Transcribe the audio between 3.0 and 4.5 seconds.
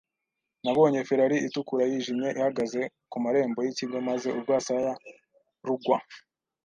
ku marembo yikigo maze